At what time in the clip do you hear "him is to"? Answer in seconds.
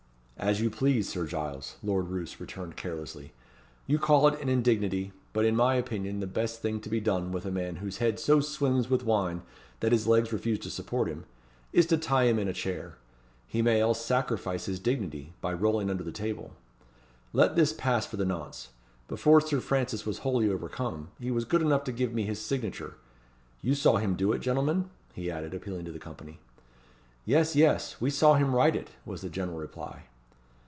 11.07-11.95